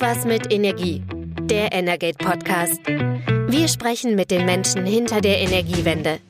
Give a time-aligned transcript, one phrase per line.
[0.00, 1.02] Irgendwas mit Energie.
[1.42, 2.80] Der Energate Podcast.
[2.86, 6.20] Wir sprechen mit den Menschen hinter der Energiewende.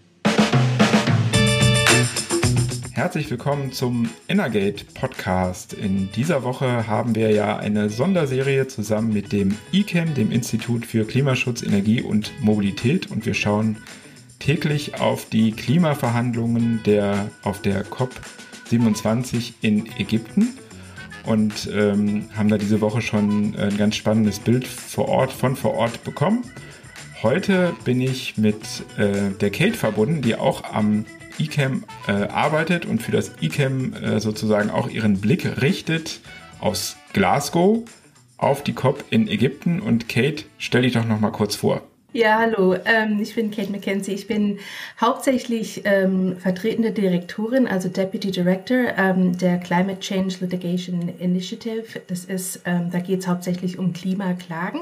[2.91, 5.73] Herzlich willkommen zum Energate Podcast.
[5.73, 11.05] In dieser Woche haben wir ja eine Sonderserie zusammen mit dem ICAM, dem Institut für
[11.05, 13.09] Klimaschutz, Energie und Mobilität.
[13.09, 13.77] Und wir schauen
[14.41, 20.59] täglich auf die Klimaverhandlungen der, auf der COP27 in Ägypten
[21.25, 25.75] und ähm, haben da diese Woche schon ein ganz spannendes Bild vor Ort, von vor
[25.75, 26.45] Ort bekommen.
[27.23, 28.57] Heute bin ich mit
[28.97, 31.05] äh, der Kate verbunden, die auch am
[31.39, 36.21] ICAM äh, arbeitet und für das ICAM äh, sozusagen auch ihren Blick richtet
[36.61, 37.83] aus Glasgow
[38.37, 39.81] auf die COP in Ägypten.
[39.81, 41.83] Und Kate, stell dich doch noch mal kurz vor.
[42.13, 44.13] Ja, hallo, ähm, ich bin Kate McKenzie.
[44.13, 44.59] Ich bin
[45.01, 52.01] hauptsächlich ähm, vertretende Direktorin, also Deputy Director ähm, der Climate Change Litigation Initiative.
[52.09, 54.81] Das ist, ähm, da geht es hauptsächlich um Klimaklagen.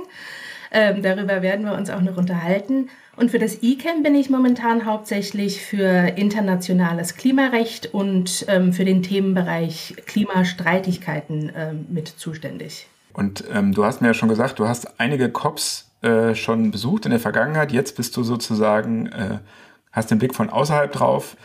[0.73, 2.89] Ähm, darüber werden wir uns auch noch unterhalten.
[3.15, 9.03] Und für das ICAM bin ich momentan hauptsächlich für internationales Klimarecht und ähm, für den
[9.03, 11.53] Themenbereich Klimastreitigkeiten
[11.91, 12.87] mit zuständig.
[13.13, 17.11] Und du hast mir ja schon gesagt, du hast einige COPs äh, schon besucht in
[17.11, 17.73] der Vergangenheit.
[17.73, 19.39] Jetzt bist du sozusagen, äh,
[19.93, 21.37] hast den Blick von außerhalb drauf.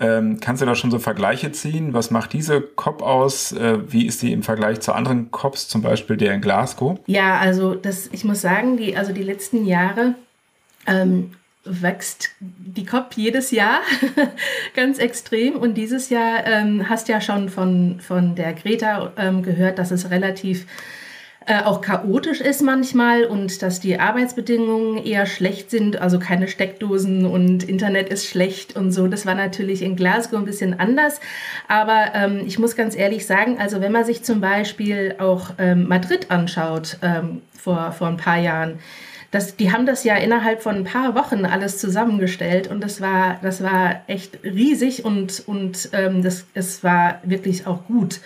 [0.00, 1.92] Ähm, kannst du da schon so Vergleiche ziehen?
[1.92, 3.52] Was macht diese COP aus?
[3.52, 6.98] Äh, wie ist sie im Vergleich zu anderen COPs, zum Beispiel der in Glasgow?
[7.06, 10.14] Ja, also das, ich muss sagen, die, also die letzten Jahre
[10.86, 11.32] ähm,
[11.64, 13.80] wächst die COP jedes Jahr
[14.74, 15.54] ganz extrem.
[15.56, 20.10] Und dieses Jahr ähm, hast ja schon von, von der Greta ähm, gehört, dass es
[20.10, 20.66] relativ
[21.50, 27.26] äh, auch chaotisch ist manchmal und dass die Arbeitsbedingungen eher schlecht sind, also keine Steckdosen
[27.26, 29.08] und Internet ist schlecht und so.
[29.08, 31.18] Das war natürlich in Glasgow ein bisschen anders.
[31.66, 35.88] Aber ähm, ich muss ganz ehrlich sagen, also wenn man sich zum Beispiel auch ähm,
[35.88, 38.78] Madrid anschaut ähm, vor, vor ein paar Jahren,
[39.32, 43.40] das, die haben das ja innerhalb von ein paar Wochen alles zusammengestellt und das war,
[43.42, 48.20] das war echt riesig und, und ähm, das, es war wirklich auch gut.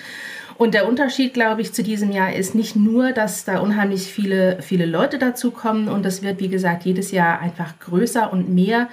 [0.57, 4.63] Und der Unterschied, glaube ich, zu diesem Jahr ist nicht nur, dass da unheimlich viele,
[4.63, 8.89] viele Leute dazukommen und das wird, wie gesagt, jedes Jahr einfach größer und mehr.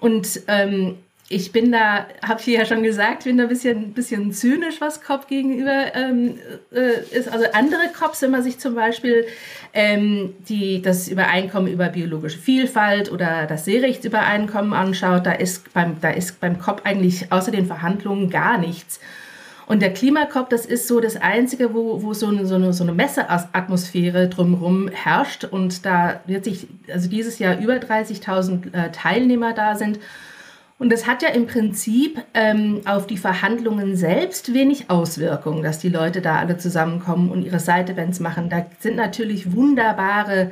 [0.00, 0.96] Und ähm,
[1.28, 5.02] ich bin da, habe ich ja schon gesagt, bin da ein bisschen, bisschen zynisch, was
[5.02, 6.38] COP gegenüber ähm,
[6.70, 7.32] äh, ist.
[7.32, 9.26] Also andere COPs, wenn man sich zum Beispiel
[9.72, 16.10] ähm, die, das Übereinkommen über biologische Vielfalt oder das Seerechtsübereinkommen anschaut, da ist beim, da
[16.10, 19.00] ist beim COP eigentlich außer den Verhandlungen gar nichts.
[19.66, 22.84] Und der Klimakop, das ist so das Einzige, wo, wo so, eine, so, eine, so
[22.84, 25.44] eine Messeatmosphäre drumherum herrscht.
[25.44, 29.98] Und da wird sich, also dieses Jahr über 30.000 äh, Teilnehmer da sind.
[30.78, 35.88] Und das hat ja im Prinzip ähm, auf die Verhandlungen selbst wenig Auswirkungen, dass die
[35.88, 38.50] Leute da alle zusammenkommen und ihre Side-Events machen.
[38.50, 40.50] Da sind natürlich wunderbare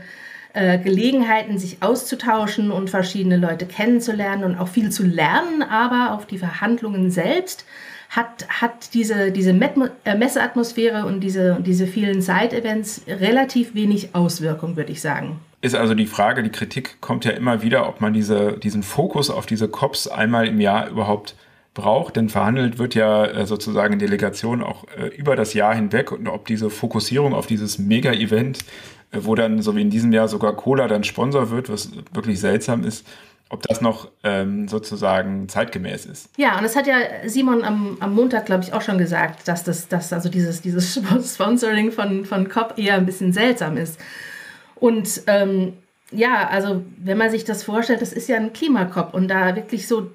[0.54, 5.62] äh, Gelegenheiten, sich auszutauschen und verschiedene Leute kennenzulernen und auch viel zu lernen.
[5.62, 7.66] Aber auf die Verhandlungen selbst
[8.12, 14.92] hat, hat diese, diese äh, Messeatmosphäre und diese, diese vielen Side-Events relativ wenig Auswirkung, würde
[14.92, 15.40] ich sagen.
[15.62, 19.30] Ist also die Frage, die Kritik kommt ja immer wieder, ob man diese, diesen Fokus
[19.30, 21.36] auf diese COPs einmal im Jahr überhaupt
[21.72, 26.12] braucht, denn verhandelt wird ja äh, sozusagen in Delegation auch äh, über das Jahr hinweg
[26.12, 28.58] und ob diese Fokussierung auf dieses Mega-Event,
[29.12, 32.84] wo dann so wie in diesem Jahr sogar Cola dann Sponsor wird, was wirklich seltsam
[32.84, 33.06] ist,
[33.52, 36.30] ob das noch ähm, sozusagen zeitgemäß ist.
[36.38, 36.96] Ja, und das hat ja
[37.26, 40.94] Simon am, am Montag, glaube ich, auch schon gesagt, dass das, dass also dieses, dieses
[41.34, 44.00] Sponsoring von, von COP eher ein bisschen seltsam ist.
[44.74, 45.74] Und ähm,
[46.10, 49.86] ja, also wenn man sich das vorstellt, das ist ja ein Klimakop und da wirklich
[49.86, 50.10] so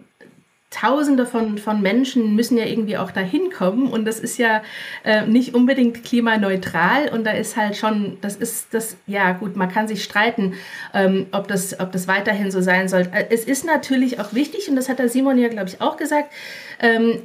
[0.70, 4.62] Tausende von, von Menschen müssen ja irgendwie auch dahin kommen und das ist ja
[5.06, 9.72] äh, nicht unbedingt klimaneutral und da ist halt schon, das ist das, ja gut, man
[9.72, 10.56] kann sich streiten,
[10.94, 13.08] ähm, ob, das, ob das weiterhin so sein soll.
[13.14, 15.96] Äh, es ist natürlich auch wichtig und das hat der Simon ja, glaube ich, auch
[15.96, 16.34] gesagt,
[16.80, 17.22] ähm,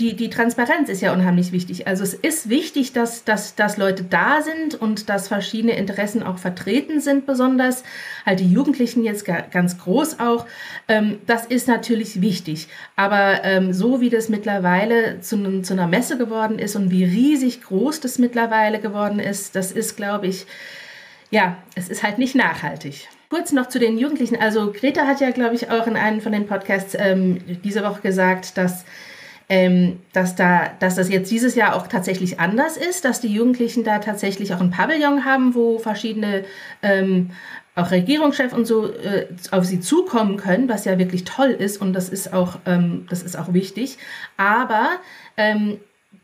[0.00, 1.86] die, die Transparenz ist ja unheimlich wichtig.
[1.86, 6.38] Also es ist wichtig, dass, dass, dass Leute da sind und dass verschiedene Interessen auch
[6.38, 7.84] vertreten sind, besonders
[8.26, 10.46] halt die Jugendlichen jetzt ganz groß auch.
[10.88, 12.68] Ähm, das ist natürlich wichtig.
[12.96, 17.62] Aber ähm, so wie das mittlerweile zu, zu einer Messe geworden ist und wie riesig
[17.62, 20.46] groß das mittlerweile geworden ist, das ist, glaube ich,
[21.30, 23.08] ja, es ist halt nicht nachhaltig.
[23.30, 24.40] Kurz noch zu den Jugendlichen.
[24.40, 28.00] Also Greta hat ja, glaube ich, auch in einem von den Podcasts ähm, diese Woche
[28.00, 28.86] gesagt, dass,
[29.50, 33.84] ähm, dass, da, dass das jetzt dieses Jahr auch tatsächlich anders ist, dass die Jugendlichen
[33.84, 36.44] da tatsächlich auch ein Pavillon haben, wo verschiedene
[36.82, 37.30] ähm,
[37.74, 41.92] auch Regierungschef und so äh, auf sie zukommen können, was ja wirklich toll ist und
[41.92, 43.98] das ist auch, ähm, das ist auch wichtig.
[44.38, 44.88] Aber
[45.36, 45.78] ähm,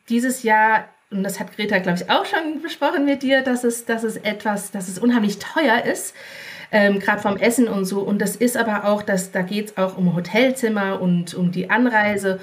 [0.08, 3.84] dieses Jahr und das hat Greta, glaube ich, auch schon besprochen mit dir, dass es,
[3.84, 6.14] dass es etwas, dass es unheimlich teuer ist
[6.74, 8.00] ähm, gerade vom Essen und so.
[8.00, 11.70] Und das ist aber auch, dass, da geht es auch um Hotelzimmer und um die
[11.70, 12.40] Anreise.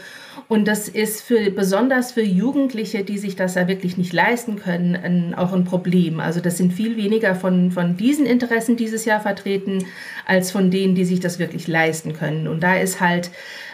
[0.47, 4.95] Und das ist für, besonders für Jugendliche, die sich das ja wirklich nicht leisten können,
[4.95, 6.21] ein, auch ein Problem.
[6.21, 9.85] Also das sind viel weniger von, von diesen Interessen dieses Jahr vertreten,
[10.25, 12.47] als von denen, die sich das wirklich leisten können.
[12.47, 13.31] Und da ist halt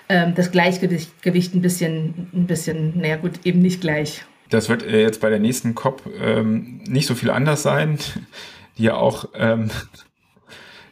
[0.09, 4.25] ähm, das Gleichgewicht Gewicht ein bisschen, ein bisschen, naja gut, eben nicht gleich.
[4.49, 7.99] Das wird äh, jetzt bei der nächsten COP ähm, nicht so viel anders sein,
[8.79, 9.69] die ja auch ähm,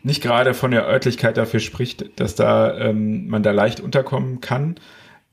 [0.06, 4.76] nicht gerade von der Örtlichkeit dafür spricht, dass da ähm, man da leicht unterkommen kann.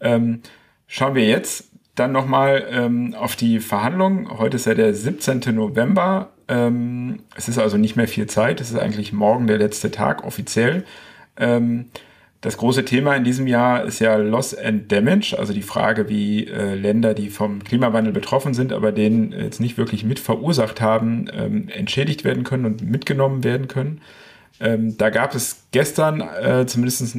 [0.01, 0.41] Ähm,
[0.87, 4.39] schauen wir jetzt dann nochmal ähm, auf die Verhandlungen.
[4.39, 5.55] Heute ist ja der 17.
[5.55, 6.31] November.
[6.49, 8.63] Ähm, es ist also nicht mehr viel Zeit.
[8.63, 10.85] Es ist eigentlich morgen der letzte Tag offiziell.
[11.37, 11.91] Ähm,
[12.41, 16.47] das große Thema in diesem Jahr ist ja Loss and Damage, also die Frage, wie
[16.47, 21.27] äh, Länder, die vom Klimawandel betroffen sind, aber den jetzt nicht wirklich mit verursacht haben,
[21.31, 24.01] ähm, entschädigt werden können und mitgenommen werden können.
[24.61, 27.19] Ähm, da gab es gestern äh, zumindest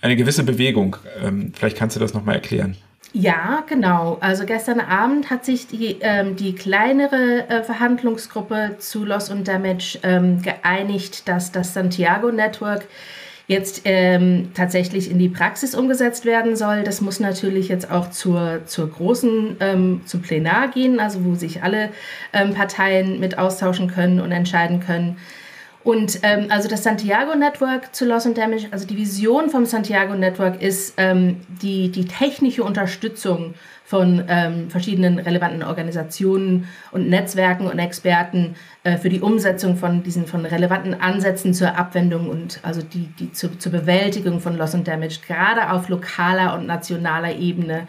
[0.00, 0.96] eine gewisse Bewegung.
[1.22, 2.76] Ähm, vielleicht kannst du das nochmal erklären.
[3.16, 4.18] Ja, genau.
[4.20, 10.00] Also gestern Abend hat sich die, ähm, die kleinere äh, Verhandlungsgruppe zu Loss und Damage
[10.02, 12.86] ähm, geeinigt, dass das Santiago Network
[13.46, 16.82] jetzt ähm, tatsächlich in die Praxis umgesetzt werden soll.
[16.82, 21.62] Das muss natürlich jetzt auch zur, zur großen, ähm, zum Plenar gehen, also wo sich
[21.62, 21.90] alle
[22.32, 25.18] ähm, Parteien mit austauschen können und entscheiden können.
[25.84, 30.14] Und ähm, also das Santiago Network zu Loss and Damage, also die Vision vom Santiago
[30.14, 33.52] Network ist ähm, die, die technische Unterstützung
[33.84, 40.26] von ähm, verschiedenen relevanten Organisationen und Netzwerken und Experten äh, für die Umsetzung von diesen
[40.26, 44.88] von relevanten Ansätzen zur Abwendung und also die, die zu, zur Bewältigung von Loss and
[44.88, 47.86] Damage, gerade auf lokaler und nationaler Ebene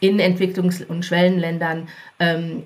[0.00, 1.88] in Entwicklungs- und Schwellenländern
[2.18, 2.64] ähm,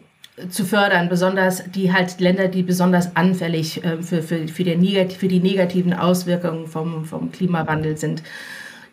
[0.49, 5.29] zu fördern, besonders die halt Länder, die besonders anfällig äh, für, für, für, die für
[5.29, 8.23] die negativen Auswirkungen vom, vom Klimawandel sind.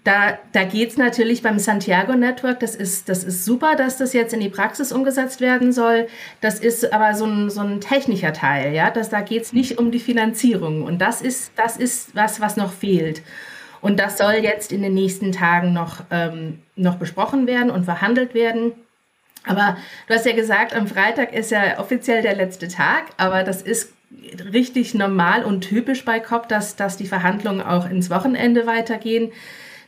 [0.04, 4.14] Da, da geht es natürlich beim Santiago Network, das ist, das ist super, dass das
[4.14, 6.08] jetzt in die Praxis umgesetzt werden soll.
[6.40, 8.90] Das ist aber so ein, so ein technischer Teil, ja.
[8.90, 10.84] Das, da geht es nicht um die Finanzierung.
[10.84, 13.22] Und das ist, das ist was, was noch fehlt.
[13.82, 18.34] Und das soll jetzt in den nächsten Tagen noch, ähm, noch besprochen werden und verhandelt
[18.34, 18.72] werden.
[19.48, 19.78] Aber
[20.08, 23.94] du hast ja gesagt, am Freitag ist ja offiziell der letzte Tag, aber das ist
[24.54, 29.32] richtig normal und typisch bei COP, dass, dass die Verhandlungen auch ins Wochenende weitergehen.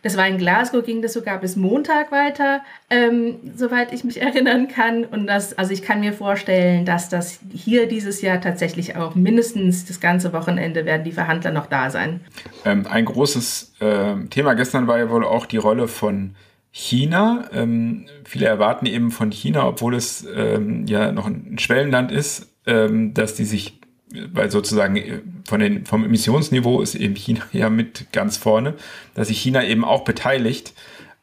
[0.01, 4.67] Das war in Glasgow, ging das sogar bis Montag weiter, ähm, soweit ich mich erinnern
[4.67, 5.03] kann.
[5.03, 9.85] Und das, also ich kann mir vorstellen, dass das hier dieses Jahr tatsächlich auch mindestens
[9.85, 12.21] das ganze Wochenende werden die Verhandler noch da sein.
[12.65, 16.35] Ähm, ein großes äh, Thema gestern war ja wohl auch die Rolle von
[16.71, 17.49] China.
[17.51, 23.13] Ähm, viele erwarten eben von China, obwohl es ähm, ja noch ein Schwellenland ist, ähm,
[23.13, 23.79] dass die sich,
[24.31, 28.75] weil sozusagen äh, von den, vom Emissionsniveau ist eben China ja mit ganz vorne,
[29.15, 30.73] dass sich China eben auch beteiligt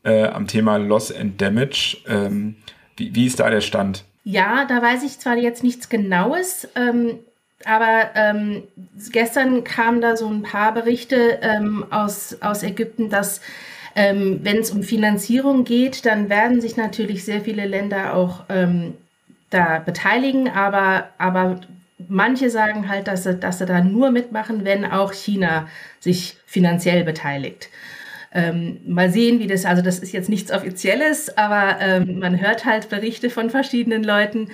[0.04, 1.98] äh, am Thema Loss and Damage.
[2.08, 2.56] Ähm,
[2.96, 4.04] wie, wie ist da der Stand?
[4.24, 7.20] Ja, da weiß ich zwar jetzt nichts Genaues, ähm,
[7.64, 8.64] aber ähm,
[9.12, 13.40] gestern kamen da so ein paar Berichte ähm, aus, aus Ägypten, dass
[13.96, 18.92] ähm, Wenn es um Finanzierung geht, dann werden sich natürlich sehr viele Länder auch ähm,
[19.48, 21.62] da beteiligen, aber, aber
[22.06, 25.66] manche sagen halt, dass sie, dass sie da nur mitmachen, wenn auch China
[25.98, 27.70] sich finanziell beteiligt.
[28.34, 32.66] Ähm, mal sehen, wie das, also das ist jetzt nichts Offizielles, aber ähm, man hört
[32.66, 34.48] halt Berichte von verschiedenen Leuten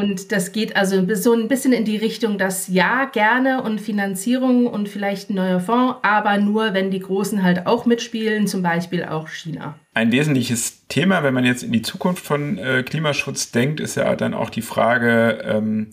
[0.00, 4.66] und das geht also so ein bisschen in die Richtung, dass ja, gerne und Finanzierung
[4.66, 9.04] und vielleicht ein neuer Fonds, aber nur, wenn die Großen halt auch mitspielen, zum Beispiel
[9.04, 9.78] auch China.
[9.92, 14.16] Ein wesentliches Thema, wenn man jetzt in die Zukunft von äh, Klimaschutz denkt, ist ja
[14.16, 15.88] dann auch die Frage, ähm,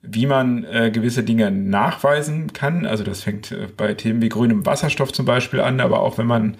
[0.00, 2.86] wie man äh, gewisse Dinge nachweisen kann.
[2.86, 6.26] Also das fängt äh, bei Themen wie grünem Wasserstoff zum Beispiel an, aber auch wenn
[6.26, 6.56] man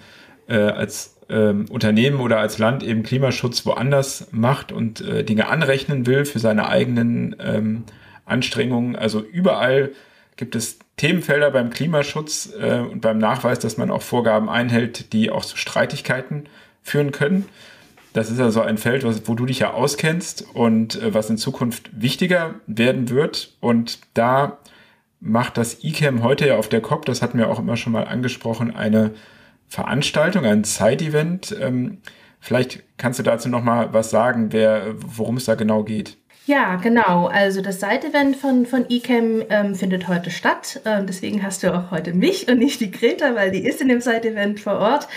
[0.47, 6.05] äh, als ähm, Unternehmen oder als Land eben Klimaschutz woanders macht und äh, Dinge anrechnen
[6.05, 7.83] will für seine eigenen ähm,
[8.25, 8.95] Anstrengungen.
[8.95, 9.91] Also überall
[10.35, 15.31] gibt es Themenfelder beim Klimaschutz äh, und beim Nachweis, dass man auch Vorgaben einhält, die
[15.31, 16.45] auch zu Streitigkeiten
[16.83, 17.45] führen können.
[18.13, 21.37] Das ist also ein Feld, was, wo du dich ja auskennst und äh, was in
[21.37, 23.53] Zukunft wichtiger werden wird.
[23.61, 24.57] Und da
[25.21, 28.05] macht das ICAM heute ja auf der COP, das hatten wir auch immer schon mal
[28.05, 29.11] angesprochen, eine
[29.71, 31.55] Veranstaltung, ein Side-Event.
[31.61, 31.99] Ähm,
[32.41, 36.17] vielleicht kannst du dazu noch mal was sagen, worum es da genau geht.
[36.45, 37.27] Ja, genau.
[37.27, 40.81] Also das Side-Event von, von eCam ähm, findet heute statt.
[40.83, 43.87] Ähm, deswegen hast du auch heute mich und nicht die Greta, weil die ist in
[43.87, 45.07] dem Side-Event vor Ort.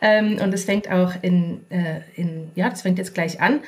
[0.00, 3.60] Ähm, und es fängt auch in, äh, in, ja, das fängt jetzt gleich an.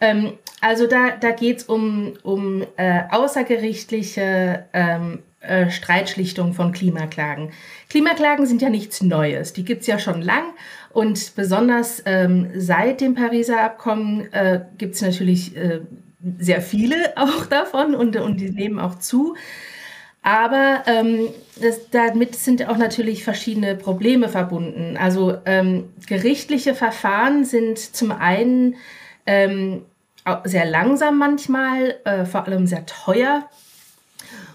[0.00, 7.52] Ähm, also da, da geht es um, um äh, außergerichtliche ähm, äh, Streitschlichtung von Klimaklagen.
[7.88, 10.44] Klimaklagen sind ja nichts Neues, die gibt es ja schon lang
[10.92, 15.80] und besonders ähm, seit dem Pariser Abkommen äh, gibt es natürlich äh,
[16.38, 19.36] sehr viele auch davon und, und die nehmen auch zu.
[20.22, 21.28] Aber ähm,
[21.60, 24.96] das, damit sind auch natürlich verschiedene Probleme verbunden.
[24.96, 28.76] Also ähm, gerichtliche Verfahren sind zum einen
[29.26, 29.82] ähm,
[30.44, 33.48] sehr langsam manchmal, äh, vor allem sehr teuer.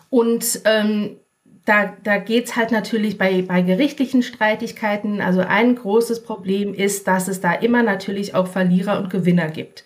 [0.09, 1.17] Und ähm,
[1.65, 5.21] da, da geht es halt natürlich bei, bei gerichtlichen Streitigkeiten.
[5.21, 9.83] Also ein großes Problem ist, dass es da immer natürlich auch Verlierer und Gewinner gibt.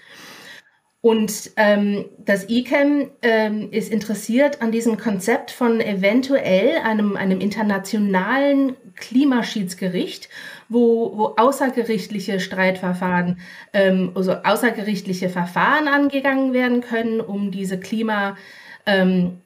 [1.01, 8.77] Und ähm, das ICAM ähm, ist interessiert an diesem Konzept von eventuell einem, einem internationalen
[8.95, 10.29] Klimaschiedsgericht,
[10.69, 13.39] wo, wo außergerichtliche Streitverfahren,
[13.73, 19.41] ähm, also außergerichtliche Verfahren angegangen werden können, um diese Klimastreitigkeiten ähm,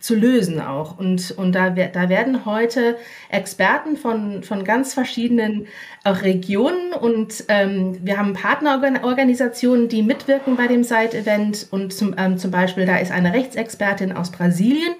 [0.00, 0.98] zu lösen auch.
[0.98, 2.96] Und, und da, da werden heute
[3.28, 5.66] Experten von, von ganz verschiedenen
[6.04, 12.38] auch Regionen und ähm, wir haben Partnerorganisationen, die mitwirken bei dem Side-Event und zum, ähm,
[12.38, 14.94] zum Beispiel da ist eine Rechtsexpertin aus Brasilien,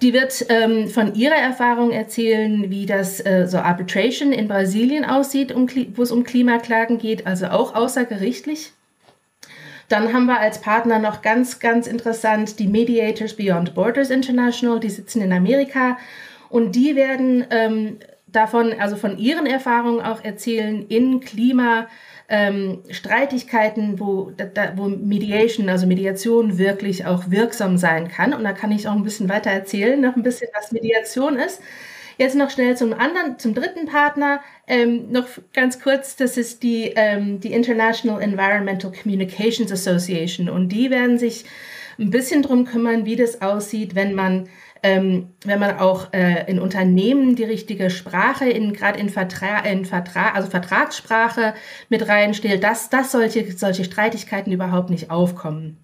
[0.00, 5.52] die wird ähm, von ihrer Erfahrung erzählen, wie das äh, so Arbitration in Brasilien aussieht,
[5.52, 8.72] um, wo es um Klimaklagen geht, also auch außergerichtlich.
[9.92, 14.88] Dann haben wir als Partner noch ganz, ganz interessant die Mediators Beyond Borders International, die
[14.88, 15.98] sitzen in Amerika
[16.48, 21.88] und die werden ähm, davon, also von ihren Erfahrungen auch erzählen in Klima.
[22.30, 28.32] Ähm, Streitigkeiten, wo, da, wo Mediation, also Mediation wirklich auch wirksam sein kann.
[28.32, 31.60] Und da kann ich auch ein bisschen weiter erzählen, noch ein bisschen, was Mediation ist.
[32.18, 34.40] Jetzt noch schnell zum anderen, zum dritten Partner.
[34.66, 40.48] Ähm, noch ganz kurz, das ist die, ähm, die International Environmental Communications Association.
[40.48, 41.44] Und die werden sich
[41.98, 44.48] ein bisschen drum kümmern, wie das aussieht, wenn man
[44.82, 49.84] ähm, wenn man auch äh, in Unternehmen die richtige Sprache in gerade in Vertrag, in
[49.84, 51.54] Vertrag, also Vertragssprache
[51.88, 55.78] mit reinstellt, dass, dass solche, solche Streitigkeiten überhaupt nicht aufkommen.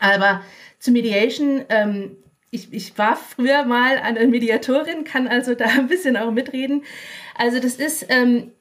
[0.00, 0.40] Aber
[0.80, 2.16] zu Mediation, ähm,
[2.52, 6.84] ich, ich war früher mal eine Mediatorin, kann also da ein bisschen auch mitreden.
[7.36, 8.52] Also das ist ähm,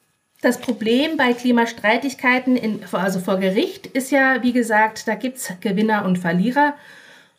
[0.42, 5.54] das Problem bei Klimastreitigkeiten, in, also vor Gericht, ist ja, wie gesagt, da gibt es
[5.60, 6.74] Gewinner und Verlierer.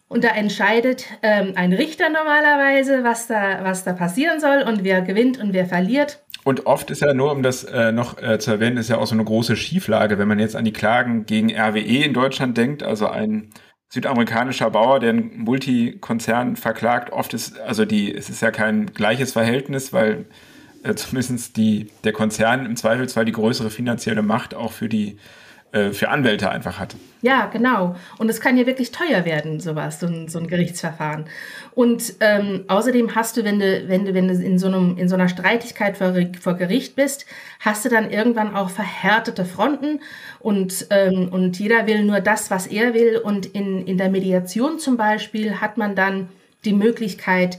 [0.08, 5.00] Und da entscheidet ähm, ein Richter normalerweise, was da, was da passieren soll und wer
[5.00, 6.22] gewinnt und wer verliert.
[6.44, 9.06] Und oft ist ja nur, um das äh, noch äh, zu erwähnen, ist ja auch
[9.06, 12.82] so eine große Schieflage, wenn man jetzt an die Klagen gegen RWE in Deutschland denkt,
[12.82, 13.48] also ein
[13.92, 19.32] südamerikanischer Bauer, der einen Multikonzern verklagt, oft ist, also die, es ist ja kein gleiches
[19.32, 20.24] Verhältnis, weil
[20.82, 25.18] äh, zumindest die, der Konzern im Zweifelsfall die größere finanzielle Macht auch für die
[25.92, 26.94] für Anwälte einfach hat.
[27.22, 27.96] Ja, genau.
[28.18, 31.24] Und es kann ja wirklich teuer werden, sowas, so ein, so ein Gerichtsverfahren.
[31.74, 35.08] Und ähm, außerdem hast du, wenn du, wenn du, wenn du in so, einem, in
[35.08, 37.24] so einer Streitigkeit vor, vor Gericht bist,
[37.60, 40.00] hast du dann irgendwann auch verhärtete Fronten
[40.40, 43.18] und, ähm, und jeder will nur das, was er will.
[43.18, 46.28] Und in, in der Mediation zum Beispiel hat man dann
[46.64, 47.58] die Möglichkeit,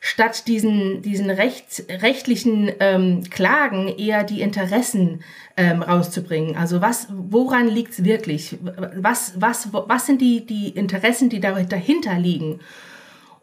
[0.00, 5.20] statt diesen, diesen rechts, rechtlichen ähm, Klagen eher die Interessen
[5.56, 6.56] ähm, rauszubringen.
[6.56, 8.58] Also was, woran liegt es wirklich?
[8.96, 12.60] Was, was, was sind die, die Interessen, die dahinter liegen?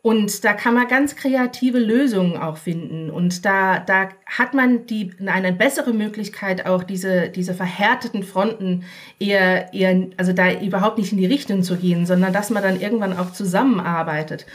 [0.06, 3.10] Und da kann man ganz kreative Lösungen auch finden.
[3.10, 8.84] Und da, da hat man die, eine bessere Möglichkeit, auch diese, diese verhärteten Fronten
[9.20, 12.80] eher, eher, also da überhaupt nicht in die Richtung zu gehen, sondern dass man dann
[12.80, 14.46] irgendwann auch zusammenarbeitet.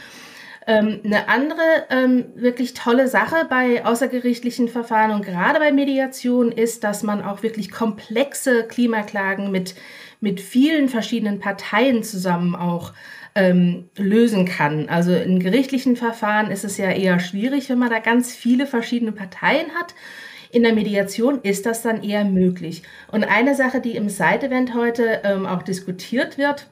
[0.67, 6.83] Ähm, eine andere ähm, wirklich tolle Sache bei außergerichtlichen Verfahren und gerade bei Mediation ist,
[6.83, 9.73] dass man auch wirklich komplexe Klimaklagen mit,
[10.19, 12.93] mit vielen verschiedenen Parteien zusammen auch
[13.33, 14.87] ähm, lösen kann.
[14.87, 19.13] Also in gerichtlichen Verfahren ist es ja eher schwierig, wenn man da ganz viele verschiedene
[19.13, 19.95] Parteien hat.
[20.51, 22.83] In der Mediation ist das dann eher möglich.
[23.09, 26.67] Und eine Sache, die im Side-Event heute ähm, auch diskutiert wird,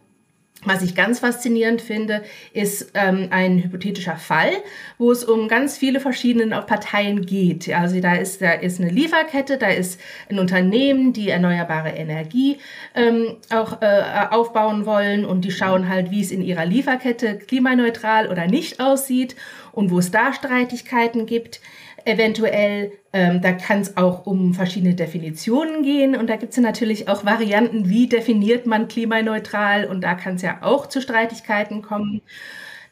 [0.65, 4.51] was ich ganz faszinierend finde, ist ähm, ein hypothetischer Fall,
[4.97, 7.73] wo es um ganz viele verschiedene Parteien geht.
[7.73, 12.57] Also da ist, da ist eine Lieferkette, da ist ein Unternehmen, die erneuerbare Energie
[12.93, 18.27] ähm, auch äh, aufbauen wollen und die schauen halt, wie es in ihrer Lieferkette klimaneutral
[18.27, 19.37] oder nicht aussieht
[19.71, 21.61] und wo es da Streitigkeiten gibt
[22.09, 22.91] eventuell.
[23.13, 27.25] Ähm, da kann es auch um verschiedene Definitionen gehen und da gibt es natürlich auch
[27.25, 32.21] Varianten, wie definiert man klimaneutral und da kann es ja auch zu Streitigkeiten kommen.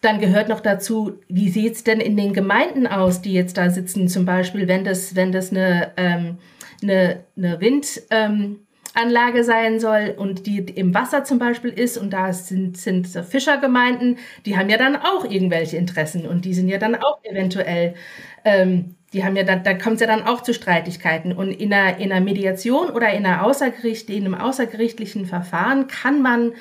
[0.01, 3.69] Dann gehört noch dazu, wie sieht es denn in den Gemeinden aus, die jetzt da
[3.69, 6.37] sitzen, zum Beispiel, wenn das, wenn das eine, ähm,
[6.81, 12.11] eine, eine Wind, ähm, Anlage sein soll und die im Wasser zum Beispiel ist und
[12.11, 16.79] da sind, sind Fischergemeinden, die haben ja dann auch irgendwelche Interessen und die sind ja
[16.79, 17.93] dann auch eventuell,
[18.43, 21.73] ähm, die haben ja dann, da kommt es ja dann auch zu Streitigkeiten und in
[21.73, 26.53] einer, in einer Mediation oder in, einer Außergericht, in einem außergerichtlichen Verfahren kann man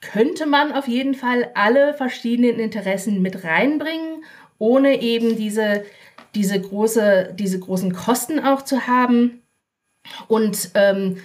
[0.00, 4.24] könnte man auf jeden Fall alle verschiedenen Interessen mit reinbringen,
[4.58, 5.84] ohne eben diese,
[6.34, 9.42] diese, große, diese großen Kosten auch zu haben.
[10.28, 11.18] Und ähm,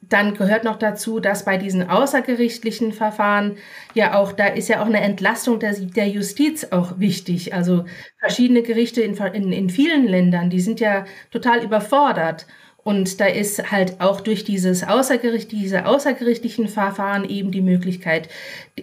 [0.00, 3.56] dann gehört noch dazu, dass bei diesen außergerichtlichen Verfahren
[3.94, 7.52] ja auch, da ist ja auch eine Entlastung der, der Justiz auch wichtig.
[7.52, 7.84] Also
[8.18, 12.46] verschiedene Gerichte in, in, in vielen Ländern, die sind ja total überfordert.
[12.84, 18.28] Und da ist halt auch durch dieses Außergericht, diese außergerichtlichen Verfahren eben die Möglichkeit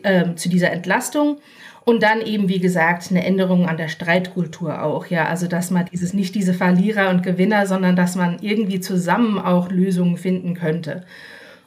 [0.03, 1.39] ähm, zu dieser Entlastung.
[1.85, 5.27] Und dann eben, wie gesagt, eine Änderung an der Streitkultur auch, ja.
[5.27, 9.69] Also, dass man dieses, nicht diese Verlierer und Gewinner, sondern dass man irgendwie zusammen auch
[9.69, 11.05] Lösungen finden könnte.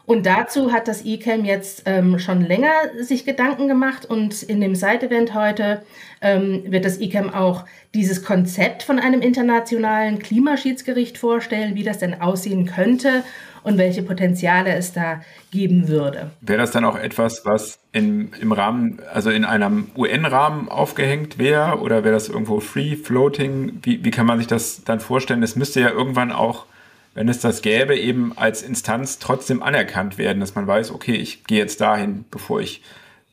[0.08, 4.74] Und dazu hat das eCam jetzt ähm, schon länger sich Gedanken gemacht und in dem
[4.74, 5.82] Side-Event heute
[6.22, 12.22] ähm, wird das eCam auch dieses Konzept von einem internationalen Klimaschiedsgericht vorstellen, wie das denn
[12.22, 13.22] aussehen könnte
[13.64, 16.30] und welche Potenziale es da geben würde.
[16.40, 21.80] Wäre das dann auch etwas, was in, im Rahmen, also in einem UN-Rahmen aufgehängt wäre
[21.80, 23.80] oder wäre das irgendwo free floating?
[23.82, 25.42] Wie, wie kann man sich das dann vorstellen?
[25.42, 26.64] Es müsste ja irgendwann auch
[27.18, 31.42] wenn es das gäbe, eben als Instanz trotzdem anerkannt werden, dass man weiß, okay, ich
[31.42, 32.80] gehe jetzt dahin, bevor ich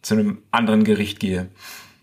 [0.01, 1.49] zu einem anderen Gericht gehe.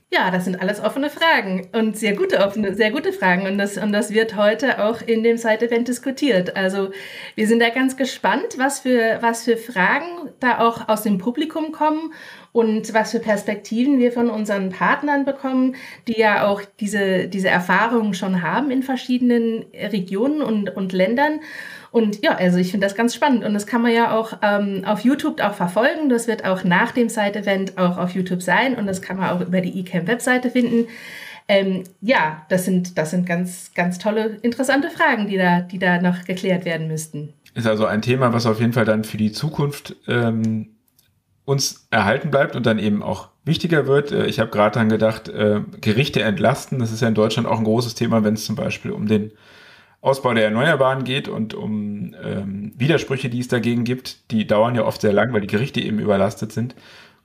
[0.08, 3.78] Ja, das sind alles offene Fragen und sehr gute offene, sehr gute Fragen und das,
[3.78, 6.54] und das wird heute auch in dem Side-Event diskutiert.
[6.54, 6.92] Also
[7.34, 11.72] wir sind da ganz gespannt, was für, was für Fragen da auch aus dem Publikum
[11.72, 12.12] kommen
[12.52, 15.74] und was für Perspektiven wir von unseren Partnern bekommen,
[16.06, 21.40] die ja auch diese, diese Erfahrungen schon haben in verschiedenen Regionen und, und Ländern.
[21.90, 24.82] Und ja, also ich finde das ganz spannend und das kann man ja auch ähm,
[24.84, 26.08] auf YouTube auch verfolgen.
[26.08, 29.40] Das wird auch nach dem Side-Event auch auf YouTube sein und das kann man auch
[29.40, 30.88] über die eCamp-Webseite finden.
[31.48, 36.00] Ähm, ja, das sind, das sind ganz, ganz tolle, interessante Fragen, die da, die da
[36.00, 37.34] noch geklärt werden müssten.
[37.54, 40.71] Ist also ein Thema, was auf jeden Fall dann für die Zukunft ähm,
[41.44, 44.12] uns erhalten bleibt und dann eben auch wichtiger wird.
[44.12, 47.58] Äh, ich habe gerade dann gedacht, äh, Gerichte entlasten, das ist ja in Deutschland auch
[47.58, 49.32] ein großes Thema, wenn es zum Beispiel um den
[50.00, 54.30] Ausbau der Erneuerbaren geht und um ähm, Widersprüche, die es dagegen gibt.
[54.32, 56.74] Die dauern ja oft sehr lang, weil die Gerichte eben überlastet sind.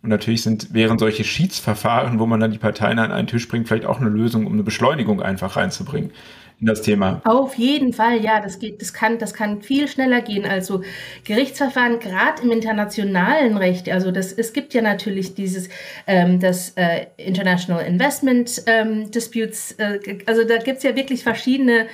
[0.03, 3.67] Und natürlich sind, wären solche Schiedsverfahren, wo man dann die Parteien an einen Tisch bringt,
[3.67, 6.11] vielleicht auch eine Lösung, um eine Beschleunigung einfach reinzubringen
[6.59, 7.21] in das Thema.
[7.23, 10.43] Auf jeden Fall, ja, das geht, das kann, das kann viel schneller gehen.
[10.43, 10.81] Also
[11.23, 15.69] Gerichtsverfahren, gerade im internationalen Recht, also das, es gibt ja natürlich dieses,
[16.07, 21.87] ähm, das äh, International Investment ähm, Disputes, äh, also da gibt es ja wirklich verschiedene,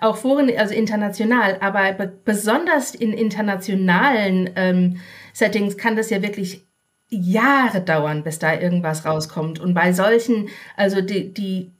[0.00, 1.92] auch Foren, also international, aber
[2.24, 5.00] besonders in internationalen ähm,
[5.32, 6.66] Settings kann das ja wirklich
[7.08, 9.58] Jahre dauern, bis da irgendwas rauskommt.
[9.58, 11.72] Und bei solchen, also die, die,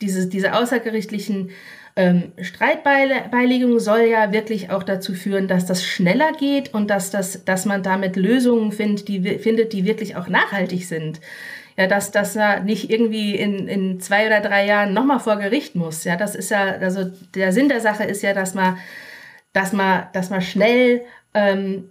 [0.00, 1.50] diese, diese außergerichtlichen
[1.96, 7.44] ähm, Streitbeilegung soll ja wirklich auch dazu führen, dass das schneller geht und dass, das,
[7.44, 11.20] dass man damit Lösungen findet, die, findet, die wirklich auch nachhaltig sind.
[11.78, 15.74] Ja, dass das ja nicht irgendwie in, in zwei oder drei Jahren nochmal vor Gericht
[15.74, 16.04] muss.
[16.04, 18.78] Ja, das ist ja, also der Sinn der Sache ist ja, dass man,
[19.52, 21.02] dass man, dass man schnell
[21.34, 21.90] ähm,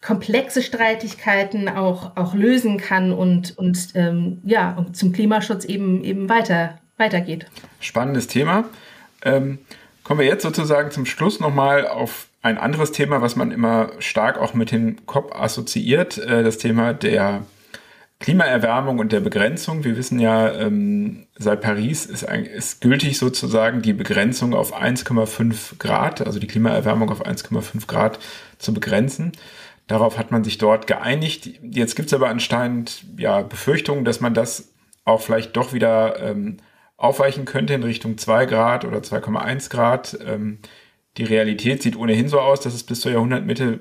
[0.00, 6.28] komplexe Streitigkeiten auch, auch lösen kann und, und ähm, ja, und zum Klimaschutz eben, eben
[6.28, 7.46] weiter, weitergeht.
[7.80, 8.64] Spannendes Thema.
[9.26, 9.58] Ähm,
[10.04, 14.38] kommen wir jetzt sozusagen zum Schluss nochmal auf ein anderes Thema, was man immer stark
[14.38, 17.42] auch mit dem COP assoziiert, äh, das Thema der
[18.20, 19.84] Klimaerwärmung und der Begrenzung.
[19.84, 25.78] Wir wissen ja, ähm, seit Paris ist, ein, ist gültig sozusagen die Begrenzung auf 1,5
[25.78, 28.18] Grad, also die Klimaerwärmung auf 1,5 Grad
[28.58, 29.32] zu begrenzen.
[29.86, 31.50] Darauf hat man sich dort geeinigt.
[31.62, 34.68] Jetzt gibt es aber anscheinend ja, Befürchtungen, dass man das
[35.04, 36.56] auch vielleicht doch wieder ähm,
[36.96, 40.18] aufweichen könnte in Richtung 2 Grad oder 2,1 Grad.
[40.24, 40.58] Ähm,
[41.16, 43.80] die Realität sieht ohnehin so aus, dass es bis zur Jahrhundertmitte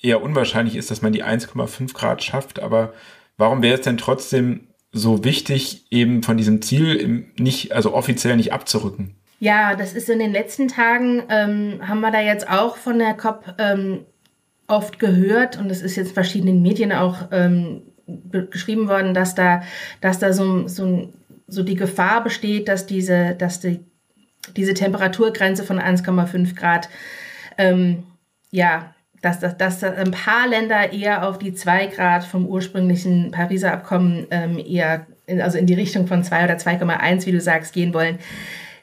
[0.00, 2.60] eher unwahrscheinlich ist, dass man die 1,5 Grad schafft.
[2.60, 2.92] Aber
[3.36, 8.52] warum wäre es denn trotzdem so wichtig, eben von diesem Ziel nicht, also offiziell nicht
[8.52, 9.14] abzurücken?
[9.40, 13.14] Ja, das ist in den letzten Tagen, ähm, haben wir da jetzt auch von der
[13.14, 14.04] COP ähm,
[14.66, 17.82] oft gehört und es ist jetzt in verschiedenen Medien auch ähm,
[18.50, 19.62] geschrieben worden, dass da,
[20.00, 21.12] dass da so, so ein
[21.48, 23.80] so die Gefahr besteht, dass diese, dass die,
[24.56, 26.88] diese Temperaturgrenze von 1,5 Grad,
[27.56, 28.04] ähm,
[28.50, 33.72] ja, dass, dass, dass ein paar Länder eher auf die 2 Grad vom ursprünglichen Pariser
[33.72, 37.72] Abkommen ähm, eher, in, also in die Richtung von 2 oder 2,1, wie du sagst,
[37.72, 38.18] gehen wollen.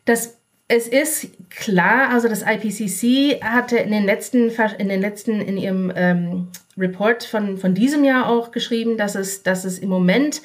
[0.03, 4.49] Das es ist klar, also das IPCC hatte in den letzten,
[4.79, 6.47] in den letzten, in ihrem ähm,
[6.77, 10.41] Report von, von diesem Jahr auch geschrieben, dass es, dass es im Moment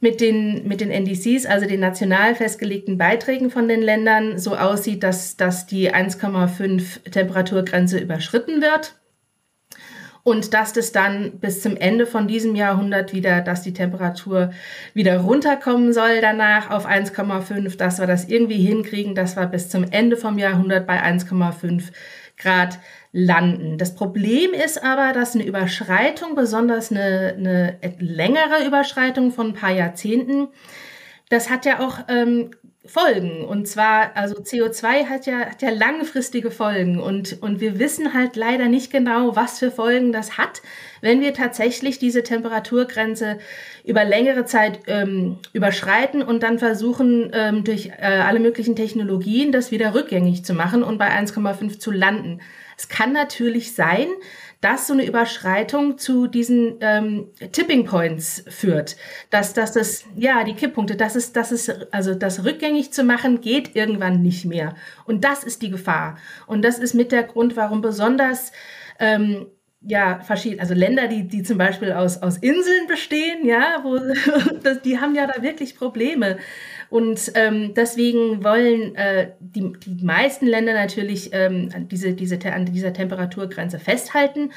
[0.00, 5.02] mit den, mit den NDCs, also den national festgelegten Beiträgen von den Ländern, so aussieht,
[5.02, 8.96] dass, dass die 1,5 Temperaturgrenze überschritten wird.
[10.22, 14.52] Und dass das dann bis zum Ende von diesem Jahrhundert wieder, dass die Temperatur
[14.92, 19.84] wieder runterkommen soll danach auf 1,5, dass wir das irgendwie hinkriegen, dass wir bis zum
[19.90, 21.84] Ende vom Jahrhundert bei 1,5
[22.36, 22.78] Grad
[23.12, 23.76] landen.
[23.78, 29.72] Das Problem ist aber, dass eine Überschreitung, besonders eine, eine längere Überschreitung von ein paar
[29.72, 30.48] Jahrzehnten,
[31.28, 32.50] das hat ja auch ähm,
[32.86, 33.44] Folgen.
[33.44, 38.36] Und zwar, also CO2 hat ja, hat ja langfristige Folgen und, und wir wissen halt
[38.36, 40.62] leider nicht genau, was für Folgen das hat,
[41.02, 43.38] wenn wir tatsächlich diese Temperaturgrenze
[43.84, 49.70] über längere Zeit ähm, überschreiten und dann versuchen, ähm, durch äh, alle möglichen Technologien das
[49.70, 52.40] wieder rückgängig zu machen und bei 1,5 zu landen.
[52.80, 54.06] Es kann natürlich sein,
[54.62, 58.96] dass so eine Überschreitung zu diesen ähm, Tipping Points führt,
[59.28, 63.42] dass, dass das, ja, die Kipppunkte, das ist, das ist, also das rückgängig zu machen,
[63.42, 64.74] geht irgendwann nicht mehr.
[65.04, 66.16] Und das ist die Gefahr.
[66.46, 68.50] Und das ist mit der Grund, warum besonders
[68.98, 69.46] ähm,
[69.82, 73.98] ja, verschiedene, also Länder, die, die zum Beispiel aus, aus Inseln bestehen, ja, wo,
[74.62, 76.38] das, die haben ja da wirklich Probleme.
[76.90, 82.92] Und ähm, deswegen wollen äh, die, die meisten Länder natürlich ähm, diese, diese, an dieser
[82.92, 84.50] Temperaturgrenze festhalten.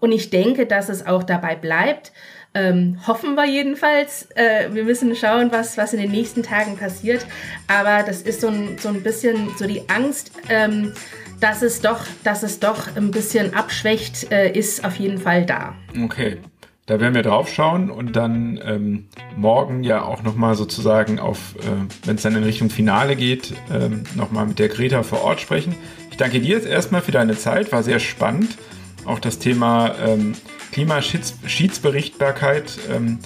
[0.00, 2.12] Und ich denke, dass es auch dabei bleibt.
[2.54, 4.28] Ähm, hoffen wir jedenfalls.
[4.34, 7.26] Äh, wir müssen schauen, was, was in den nächsten Tagen passiert.
[7.68, 10.94] Aber das ist so ein, so ein bisschen so die Angst, ähm,
[11.40, 15.74] dass, es doch, dass es doch ein bisschen abschwächt, äh, ist auf jeden Fall da.
[16.04, 16.38] Okay.
[16.86, 21.62] Da werden wir drauf schauen und dann ähm, morgen ja auch nochmal sozusagen auf, äh,
[22.04, 25.74] wenn es dann in Richtung Finale geht, ähm, nochmal mit der Greta vor Ort sprechen.
[26.10, 28.58] Ich danke dir jetzt erstmal für deine Zeit, war sehr spannend.
[29.06, 30.34] Auch das Thema ähm,
[30.72, 33.18] Klimaschiedsberichtbarkeit, ähm,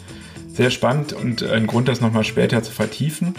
[0.47, 3.35] sehr spannend und ein Grund, das nochmal später zu vertiefen.